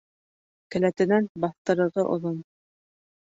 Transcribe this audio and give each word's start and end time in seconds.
Келәтенән 0.75 1.27
баҫтырығы 1.45 2.07
оҙон. 2.15 2.43